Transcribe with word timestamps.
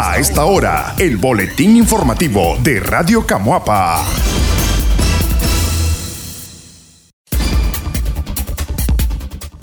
A 0.00 0.16
esta 0.16 0.44
hora, 0.44 0.94
el 1.00 1.16
boletín 1.16 1.76
informativo 1.76 2.56
de 2.62 2.78
Radio 2.78 3.26
Camuapa. 3.26 4.06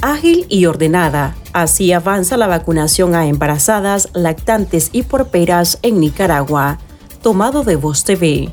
Ágil 0.02 0.46
y 0.50 0.66
ordenada, 0.66 1.38
así 1.54 1.94
avanza 1.94 2.36
la 2.36 2.48
vacunación 2.48 3.16
a 3.16 3.28
embarazadas, 3.28 4.10
lactantes 4.14 4.90
y 4.92 5.04
porperas 5.04 5.80
en 5.84 6.02
Nicaragua. 6.02 6.80
Tomado 7.22 7.64
de 7.64 7.78
Voz 7.78 8.04
TV. 8.04 8.52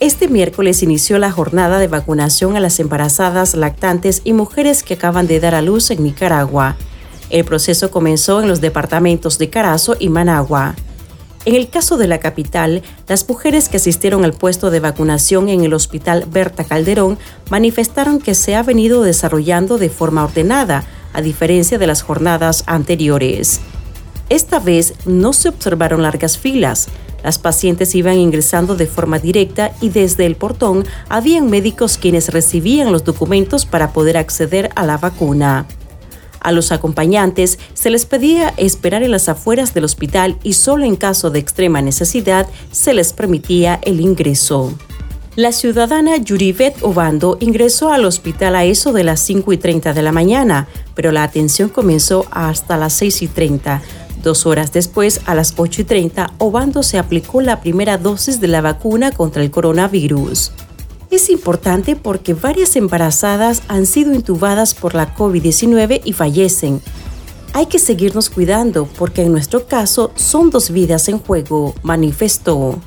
Este 0.00 0.26
miércoles 0.26 0.82
inició 0.82 1.20
la 1.20 1.30
jornada 1.30 1.78
de 1.78 1.86
vacunación 1.86 2.56
a 2.56 2.60
las 2.60 2.80
embarazadas, 2.80 3.54
lactantes 3.54 4.22
y 4.24 4.32
mujeres 4.32 4.82
que 4.82 4.94
acaban 4.94 5.28
de 5.28 5.38
dar 5.38 5.54
a 5.54 5.62
luz 5.62 5.92
en 5.92 6.02
Nicaragua. 6.02 6.74
El 7.30 7.44
proceso 7.44 7.92
comenzó 7.92 8.42
en 8.42 8.48
los 8.48 8.60
departamentos 8.60 9.38
de 9.38 9.50
Carazo 9.50 9.94
y 10.00 10.08
Managua. 10.08 10.74
En 11.46 11.54
el 11.54 11.70
caso 11.70 11.96
de 11.96 12.08
la 12.08 12.18
capital, 12.18 12.82
las 13.06 13.28
mujeres 13.28 13.68
que 13.68 13.76
asistieron 13.76 14.24
al 14.24 14.32
puesto 14.32 14.72
de 14.72 14.80
vacunación 14.80 15.48
en 15.48 15.62
el 15.62 15.74
Hospital 15.74 16.26
Berta 16.28 16.64
Calderón 16.64 17.18
manifestaron 17.50 18.18
que 18.18 18.34
se 18.34 18.56
ha 18.56 18.64
venido 18.64 19.04
desarrollando 19.04 19.78
de 19.78 19.88
forma 19.88 20.24
ordenada, 20.24 20.82
a 21.12 21.22
diferencia 21.22 21.78
de 21.78 21.86
las 21.86 22.02
jornadas 22.02 22.64
anteriores. 22.66 23.60
Esta 24.28 24.58
vez 24.58 24.94
no 25.04 25.32
se 25.32 25.48
observaron 25.48 26.02
largas 26.02 26.36
filas. 26.36 26.88
Las 27.22 27.38
pacientes 27.38 27.94
iban 27.94 28.16
ingresando 28.16 28.74
de 28.74 28.88
forma 28.88 29.20
directa 29.20 29.70
y 29.80 29.90
desde 29.90 30.26
el 30.26 30.34
portón 30.34 30.84
habían 31.08 31.48
médicos 31.48 31.96
quienes 31.96 32.30
recibían 32.30 32.90
los 32.90 33.04
documentos 33.04 33.66
para 33.66 33.92
poder 33.92 34.16
acceder 34.16 34.70
a 34.74 34.84
la 34.84 34.98
vacuna. 34.98 35.64
A 36.46 36.52
los 36.52 36.70
acompañantes 36.70 37.58
se 37.74 37.90
les 37.90 38.06
pedía 38.06 38.54
esperar 38.56 39.02
en 39.02 39.10
las 39.10 39.28
afueras 39.28 39.74
del 39.74 39.82
hospital 39.82 40.38
y 40.44 40.52
solo 40.52 40.84
en 40.84 40.94
caso 40.94 41.30
de 41.30 41.40
extrema 41.40 41.82
necesidad 41.82 42.46
se 42.70 42.94
les 42.94 43.12
permitía 43.12 43.80
el 43.82 44.00
ingreso. 44.00 44.72
La 45.34 45.50
ciudadana 45.50 46.18
Yurivet 46.18 46.76
Obando 46.82 47.36
ingresó 47.40 47.90
al 47.90 48.04
hospital 48.04 48.54
a 48.54 48.64
eso 48.64 48.92
de 48.92 49.02
las 49.02 49.18
5 49.22 49.54
y 49.54 49.56
30 49.56 49.92
de 49.92 50.02
la 50.02 50.12
mañana, 50.12 50.68
pero 50.94 51.10
la 51.10 51.24
atención 51.24 51.68
comenzó 51.68 52.26
hasta 52.30 52.76
las 52.76 52.92
6 52.92 53.22
y 53.22 53.26
30. 53.26 53.82
Dos 54.22 54.46
horas 54.46 54.72
después, 54.72 55.22
a 55.26 55.34
las 55.34 55.54
8 55.56 55.82
y 55.82 55.84
30, 55.84 56.32
Obando 56.38 56.84
se 56.84 56.98
aplicó 56.98 57.40
la 57.40 57.60
primera 57.60 57.98
dosis 57.98 58.40
de 58.40 58.46
la 58.46 58.60
vacuna 58.60 59.10
contra 59.10 59.42
el 59.42 59.50
coronavirus. 59.50 60.52
Es 61.10 61.30
importante 61.30 61.94
porque 61.94 62.34
varias 62.34 62.74
embarazadas 62.74 63.62
han 63.68 63.86
sido 63.86 64.12
intubadas 64.12 64.74
por 64.74 64.94
la 64.94 65.14
COVID-19 65.14 66.00
y 66.04 66.12
fallecen. 66.12 66.80
Hay 67.52 67.66
que 67.66 67.78
seguirnos 67.78 68.28
cuidando 68.28 68.86
porque 68.98 69.22
en 69.22 69.32
nuestro 69.32 69.66
caso 69.66 70.10
son 70.16 70.50
dos 70.50 70.70
vidas 70.70 71.08
en 71.08 71.18
juego, 71.18 71.74
manifestó. 71.82 72.80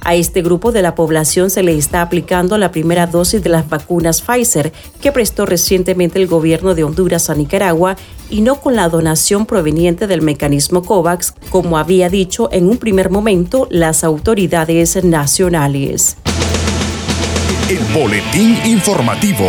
A 0.00 0.14
este 0.16 0.42
grupo 0.42 0.72
de 0.72 0.82
la 0.82 0.94
población 0.94 1.48
se 1.48 1.62
le 1.62 1.78
está 1.78 2.02
aplicando 2.02 2.58
la 2.58 2.70
primera 2.70 3.06
dosis 3.06 3.42
de 3.42 3.48
las 3.48 3.66
vacunas 3.70 4.20
Pfizer 4.20 4.72
que 5.00 5.12
prestó 5.12 5.46
recientemente 5.46 6.20
el 6.20 6.26
gobierno 6.26 6.74
de 6.74 6.84
Honduras 6.84 7.30
a 7.30 7.34
Nicaragua 7.34 7.96
y 8.28 8.42
no 8.42 8.60
con 8.60 8.76
la 8.76 8.90
donación 8.90 9.46
proveniente 9.46 10.06
del 10.06 10.20
mecanismo 10.20 10.82
COVAX, 10.82 11.32
como 11.48 11.78
había 11.78 12.10
dicho 12.10 12.50
en 12.52 12.68
un 12.68 12.76
primer 12.76 13.08
momento 13.08 13.66
las 13.70 14.04
autoridades 14.04 15.02
nacionales. 15.02 16.18
Boletín 17.92 18.56
informativo. 18.64 19.48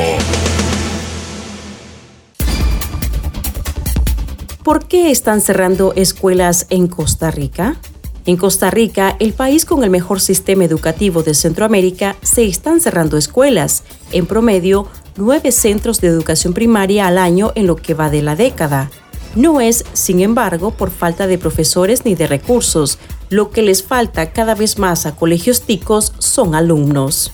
¿Por 4.64 4.88
qué 4.88 5.12
están 5.12 5.42
cerrando 5.42 5.94
escuelas 5.96 6.66
en 6.70 6.88
Costa 6.88 7.30
Rica? 7.30 7.76
En 8.26 8.38
Costa 8.38 8.72
Rica, 8.72 9.16
el 9.20 9.34
país 9.34 9.66
con 9.66 9.84
el 9.84 9.92
mejor 9.92 10.20
sistema 10.20 10.64
educativo 10.64 11.22
de 11.22 11.36
Centroamérica, 11.36 12.16
se 12.24 12.46
están 12.46 12.80
cerrando 12.80 13.18
escuelas, 13.18 13.84
en 14.12 14.26
promedio 14.26 14.88
nueve 15.18 15.52
centros 15.52 16.02
de 16.02 16.08
educación 16.08 16.54
primaria 16.54 17.06
al 17.06 17.20
año 17.20 17.52
en 17.54 17.68
lo 17.68 17.76
que 17.76 17.94
va 17.94 18.10
de 18.10 18.24
la 18.24 18.36
década. 18.36 18.90
No 19.36 19.62
es, 19.62 19.86
sin 19.94 20.22
embargo, 20.22 20.72
por 20.72 20.90
falta 20.90 21.28
de 21.28 21.38
profesores 21.38 22.06
ni 22.06 22.16
de 22.16 22.26
recursos. 22.26 22.98
Lo 23.30 23.52
que 23.52 23.62
les 23.62 23.84
falta 23.84 24.32
cada 24.32 24.56
vez 24.56 24.80
más 24.80 25.06
a 25.06 25.16
colegios 25.16 25.62
ticos 25.62 26.14
son 26.18 26.56
alumnos. 26.56 27.34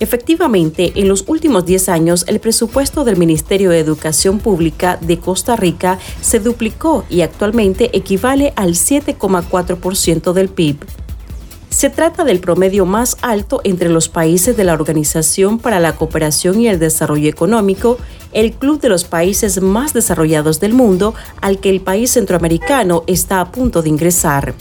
Efectivamente, 0.00 0.92
en 0.96 1.08
los 1.08 1.24
últimos 1.28 1.64
10 1.64 1.88
años, 1.88 2.24
el 2.26 2.40
presupuesto 2.40 3.04
del 3.04 3.16
Ministerio 3.16 3.70
de 3.70 3.78
Educación 3.78 4.38
Pública 4.38 4.98
de 5.00 5.18
Costa 5.18 5.56
Rica 5.56 5.98
se 6.20 6.40
duplicó 6.40 7.04
y 7.08 7.22
actualmente 7.22 7.96
equivale 7.96 8.52
al 8.56 8.70
7,4% 8.70 10.32
del 10.32 10.48
PIB. 10.48 10.78
Se 11.70 11.90
trata 11.90 12.22
del 12.22 12.38
promedio 12.38 12.86
más 12.86 13.16
alto 13.20 13.60
entre 13.64 13.88
los 13.88 14.08
países 14.08 14.56
de 14.56 14.62
la 14.62 14.74
Organización 14.74 15.58
para 15.58 15.80
la 15.80 15.96
Cooperación 15.96 16.60
y 16.60 16.68
el 16.68 16.78
Desarrollo 16.78 17.28
Económico, 17.28 17.98
el 18.32 18.52
club 18.52 18.80
de 18.80 18.88
los 18.88 19.04
países 19.04 19.60
más 19.60 19.92
desarrollados 19.92 20.60
del 20.60 20.72
mundo 20.72 21.14
al 21.40 21.58
que 21.58 21.70
el 21.70 21.80
país 21.80 22.12
centroamericano 22.12 23.02
está 23.08 23.40
a 23.40 23.50
punto 23.50 23.82
de 23.82 23.88
ingresar 23.88 24.54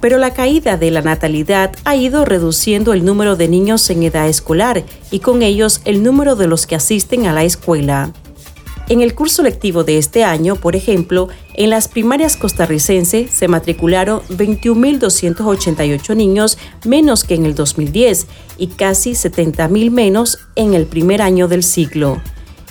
pero 0.00 0.18
la 0.18 0.32
caída 0.32 0.76
de 0.76 0.90
la 0.90 1.02
natalidad 1.02 1.72
ha 1.84 1.96
ido 1.96 2.24
reduciendo 2.24 2.92
el 2.92 3.04
número 3.04 3.36
de 3.36 3.48
niños 3.48 3.88
en 3.90 4.02
edad 4.02 4.28
escolar 4.28 4.84
y 5.10 5.20
con 5.20 5.42
ellos 5.42 5.80
el 5.84 6.02
número 6.02 6.36
de 6.36 6.46
los 6.46 6.66
que 6.66 6.74
asisten 6.74 7.26
a 7.26 7.32
la 7.32 7.44
escuela. 7.44 8.12
En 8.90 9.02
el 9.02 9.14
curso 9.14 9.44
lectivo 9.44 9.84
de 9.84 9.98
este 9.98 10.24
año, 10.24 10.56
por 10.56 10.74
ejemplo, 10.74 11.28
en 11.54 11.70
las 11.70 11.86
primarias 11.86 12.36
costarricenses 12.36 13.30
se 13.30 13.46
matricularon 13.46 14.20
21.288 14.30 16.16
niños 16.16 16.58
menos 16.84 17.22
que 17.22 17.36
en 17.36 17.46
el 17.46 17.54
2010 17.54 18.26
y 18.58 18.66
casi 18.66 19.12
70.000 19.12 19.92
menos 19.92 20.38
en 20.56 20.74
el 20.74 20.86
primer 20.86 21.22
año 21.22 21.46
del 21.46 21.62
siglo. 21.62 22.20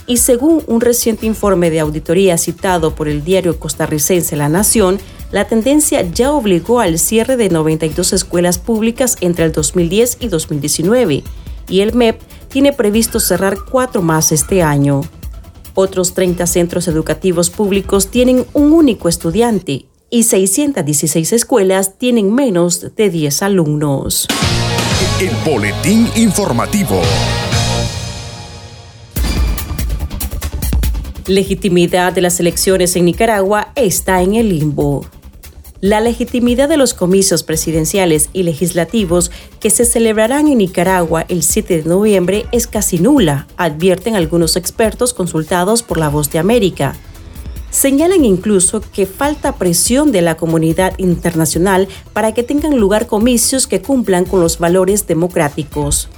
Y 0.08 0.18
según 0.18 0.62
un 0.68 0.82
reciente 0.82 1.26
informe 1.26 1.70
de 1.70 1.80
auditoría 1.80 2.38
citado 2.38 2.96
por 2.96 3.08
el 3.08 3.24
diario 3.24 3.58
costarricense 3.58 4.36
La 4.36 4.50
Nación, 4.50 5.00
la 5.32 5.46
tendencia 5.46 6.02
ya 6.02 6.32
obligó 6.32 6.80
al 6.80 6.98
cierre 6.98 7.38
de 7.38 7.50
92 7.50 8.14
escuelas 8.14 8.58
públicas 8.58 9.16
entre 9.22 9.46
el 9.46 9.52
2010 9.52 10.18
y 10.20 10.28
2019, 10.28 11.24
y 11.68 11.80
el 11.82 11.94
MEP 11.94 12.20
tiene 12.48 12.74
previsto 12.74 13.20
cerrar 13.20 13.58
cuatro 13.70 14.02
más 14.02 14.32
este 14.32 14.64
año. 14.64 15.02
Otros 15.76 16.14
30 16.14 16.48
centros 16.48 16.88
educativos 16.88 17.50
públicos 17.50 18.08
tienen 18.08 18.46
un 18.54 18.74
único 18.74 19.08
estudiante 19.08 19.86
y 20.10 20.24
616 20.24 21.34
escuelas 21.34 21.98
tienen 21.98 22.34
menos 22.34 22.96
de 22.96 23.10
10 23.10 23.44
alumnos. 23.44 24.28
El 25.22 25.32
boletín 25.46 26.10
informativo. 26.16 27.02
Legitimidad 31.28 32.12
de 32.12 32.22
las 32.22 32.40
elecciones 32.40 32.96
en 32.96 33.06
Nicaragua 33.06 33.72
está 33.76 34.24
en 34.24 34.34
el 34.34 34.50
limbo. 34.50 35.06
La 35.82 36.02
legitimidad 36.02 36.68
de 36.68 36.76
los 36.76 36.94
comicios 36.94 37.44
presidenciales 37.44 38.30
y 38.34 38.44
legislativos 38.44 39.32
que 39.62 39.70
se 39.70 39.86
celebrarán 39.86 40.50
en 40.50 40.58
Nicaragua 40.58 41.26
el 41.30 41.42
7 41.42 41.84
de 41.84 41.90
noviembre 41.90 42.48
es 42.52 42.68
casi 42.68 43.00
nula, 43.00 43.48
advierten 43.56 44.18
algunos 44.18 44.58
expertos 44.58 45.14
consultados 45.14 45.82
por 45.82 45.98
La 45.98 46.10
Voz 46.10 46.32
de 46.32 46.40
América. 46.40 46.98
Señalan 47.70 48.26
incluso 48.26 48.82
que 48.82 49.06
falta 49.06 49.56
presión 49.56 50.12
de 50.12 50.22
la 50.22 50.36
comunidad 50.36 50.98
internacional 50.98 51.88
para 52.12 52.34
que 52.34 52.44
tengan 52.44 52.76
lugar 52.78 53.08
comicios 53.08 53.66
que 53.66 53.82
cumplan 53.82 54.26
con 54.26 54.42
los 54.42 54.60
valores 54.60 55.08
democráticos 55.08 56.10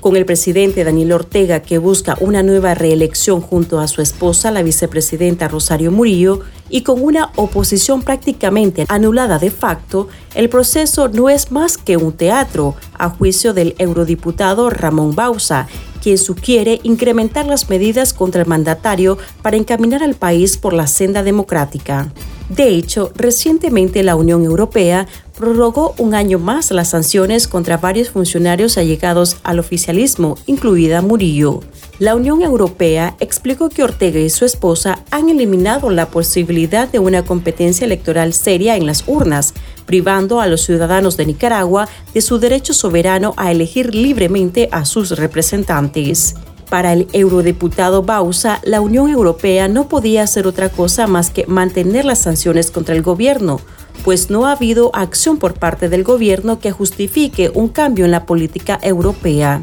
con 0.00 0.16
el 0.16 0.24
presidente 0.26 0.84
Daniel 0.84 1.12
Ortega 1.12 1.60
que 1.60 1.78
busca 1.78 2.16
una 2.20 2.42
nueva 2.42 2.74
reelección 2.74 3.40
junto 3.40 3.80
a 3.80 3.88
su 3.88 4.02
esposa, 4.02 4.50
la 4.50 4.62
vicepresidenta 4.62 5.48
Rosario 5.48 5.90
Murillo, 5.90 6.40
y 6.70 6.82
con 6.82 7.02
una 7.02 7.32
oposición 7.36 8.02
prácticamente 8.02 8.84
anulada 8.88 9.38
de 9.38 9.50
facto, 9.50 10.08
el 10.34 10.48
proceso 10.48 11.08
no 11.08 11.30
es 11.30 11.50
más 11.50 11.78
que 11.78 11.96
un 11.96 12.12
teatro, 12.12 12.74
a 12.98 13.10
juicio 13.10 13.54
del 13.54 13.74
eurodiputado 13.78 14.70
Ramón 14.70 15.14
Bausa, 15.14 15.66
quien 16.02 16.18
sugiere 16.18 16.80
incrementar 16.82 17.46
las 17.46 17.68
medidas 17.68 18.12
contra 18.12 18.42
el 18.42 18.48
mandatario 18.48 19.18
para 19.42 19.56
encaminar 19.56 20.02
al 20.02 20.14
país 20.14 20.56
por 20.56 20.72
la 20.72 20.86
senda 20.86 21.22
democrática. 21.22 22.12
De 22.48 22.70
hecho, 22.70 23.12
recientemente 23.14 24.02
la 24.02 24.16
Unión 24.16 24.42
Europea 24.42 25.06
prorrogó 25.36 25.94
un 25.98 26.14
año 26.14 26.38
más 26.38 26.70
las 26.70 26.90
sanciones 26.90 27.46
contra 27.46 27.76
varios 27.76 28.08
funcionarios 28.08 28.78
allegados 28.78 29.36
al 29.44 29.58
oficialismo, 29.58 30.38
incluida 30.46 31.02
Murillo. 31.02 31.60
La 31.98 32.16
Unión 32.16 32.42
Europea 32.42 33.16
explicó 33.20 33.68
que 33.68 33.82
Ortega 33.82 34.18
y 34.18 34.30
su 34.30 34.46
esposa 34.46 35.04
han 35.10 35.28
eliminado 35.28 35.90
la 35.90 36.10
posibilidad 36.10 36.88
de 36.88 36.98
una 36.98 37.24
competencia 37.24 37.84
electoral 37.84 38.32
seria 38.32 38.76
en 38.76 38.86
las 38.86 39.04
urnas, 39.06 39.52
privando 39.84 40.40
a 40.40 40.46
los 40.46 40.62
ciudadanos 40.62 41.16
de 41.16 41.26
Nicaragua 41.26 41.88
de 42.14 42.20
su 42.22 42.38
derecho 42.38 42.72
soberano 42.72 43.34
a 43.36 43.50
elegir 43.50 43.94
libremente 43.94 44.68
a 44.72 44.86
sus 44.86 45.10
representantes. 45.10 46.34
Para 46.68 46.92
el 46.92 47.08
eurodiputado 47.12 48.02
Bausa, 48.02 48.60
la 48.62 48.80
Unión 48.80 49.08
Europea 49.08 49.68
no 49.68 49.88
podía 49.88 50.22
hacer 50.22 50.46
otra 50.46 50.68
cosa 50.68 51.06
más 51.06 51.30
que 51.30 51.46
mantener 51.46 52.04
las 52.04 52.18
sanciones 52.18 52.70
contra 52.70 52.94
el 52.94 53.02
gobierno, 53.02 53.60
pues 54.04 54.28
no 54.30 54.46
ha 54.46 54.52
habido 54.52 54.94
acción 54.94 55.38
por 55.38 55.54
parte 55.54 55.88
del 55.88 56.04
gobierno 56.04 56.60
que 56.60 56.70
justifique 56.70 57.50
un 57.54 57.68
cambio 57.68 58.04
en 58.04 58.10
la 58.10 58.26
política 58.26 58.78
europea. 58.82 59.62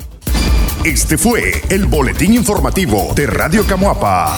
Este 0.84 1.18
fue 1.18 1.62
el 1.70 1.86
boletín 1.86 2.34
informativo 2.34 3.14
de 3.16 3.28
Radio 3.28 3.66
Camuapa. 3.66 4.38